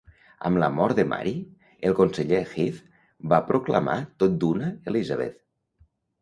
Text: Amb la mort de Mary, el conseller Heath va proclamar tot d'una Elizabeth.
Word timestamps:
Amb 0.49 0.59
la 0.61 0.67
mort 0.77 0.99
de 1.01 1.03
Mary, 1.09 1.33
el 1.89 1.93
conseller 1.99 2.39
Heath 2.53 2.79
va 3.35 3.39
proclamar 3.51 3.99
tot 4.25 4.41
d'una 4.45 4.73
Elizabeth. 4.95 5.39